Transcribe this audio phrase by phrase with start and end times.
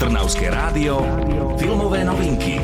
[0.00, 1.04] Trnavské rádio,
[1.60, 2.56] filmové novinky.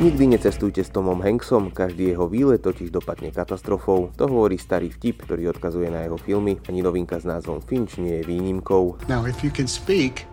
[0.00, 4.08] Nikdy necestujte s Tomom Hanksom, každý jeho výlet totiž dopadne katastrofou.
[4.16, 6.56] To hovorí starý vtip, ktorý odkazuje na jeho filmy.
[6.72, 8.96] Ani novinka s názvom Finch nie je výnimkou.
[9.12, 10.24] Now, if you can speak,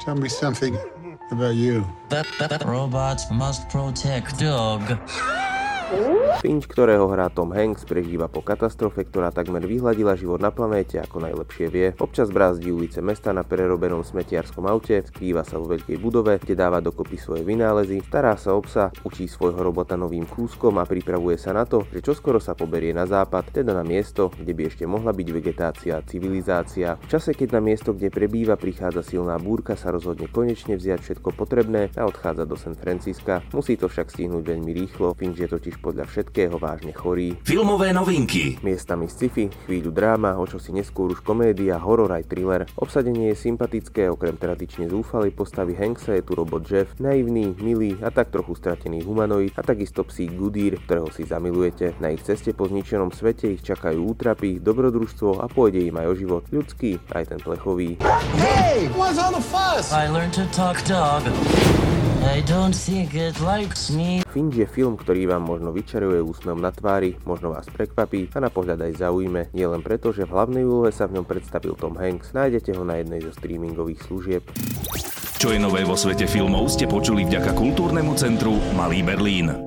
[0.00, 0.72] tell me something
[1.28, 1.84] about you.
[2.64, 4.80] Robots must protect dog.
[6.42, 11.22] Finch, ktorého hrá Tom Hanks, prežíva po katastrofe, ktorá takmer vyhladila život na planéte ako
[11.22, 11.86] najlepšie vie.
[12.02, 16.82] Občas brázdi ulice mesta na prerobenom smetiarskom aute, skrýva sa vo veľkej budove, kde dáva
[16.82, 21.54] dokopy svoje vynálezy, stará sa o psa, učí svojho robota novým kúskom a pripravuje sa
[21.54, 25.14] na to, že čoskoro sa poberie na západ, teda na miesto, kde by ešte mohla
[25.14, 26.98] byť vegetácia a civilizácia.
[26.98, 31.30] V čase, keď na miesto, kde prebýva, prichádza silná búrka, sa rozhodne konečne vziať všetko
[31.38, 33.38] potrebné a odchádza do San Francisca.
[33.54, 37.38] Musí to však stihnúť veľmi rýchlo, Finch je totiž podľa všetkého vážne chorý.
[37.46, 38.58] Filmové novinky.
[38.64, 42.66] Miestami sci-fi, chvíľu dráma, o čo si neskôr už komédia, horor aj thriller.
[42.80, 48.10] Obsadenie je sympatické, okrem tradične zúfalej postavy Hanksa je tu robot Jeff, naivný, milý a
[48.10, 51.94] tak trochu stratený humanoid a takisto psík Goodyear, ktorého si zamilujete.
[52.02, 56.14] Na ich ceste po zničenom svete ich čakajú útrapy, dobrodružstvo a pôjde im aj o
[56.18, 58.00] život ľudský, aj ten plechový.
[58.40, 59.92] Hey, what's all the fuss?
[59.92, 61.22] I learned to talk dog.
[62.26, 64.26] I don't think it likes me.
[64.34, 68.50] Finch je film, ktorý vám možno vyčaruje úsmevom na tvári, možno vás prekvapí a na
[68.50, 72.34] pohľad aj zaujme, nielen preto, že v hlavnej úlohe sa v ňom predstavil Tom Hanks.
[72.34, 74.42] Nájdete ho na jednej zo streamingových služieb.
[75.38, 79.65] Čo je nové vo svete filmov ste počuli vďaka kultúrnemu centru Malý Berlín.